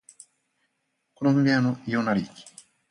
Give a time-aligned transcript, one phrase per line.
[1.13, 2.27] 子供部屋の異様な冷気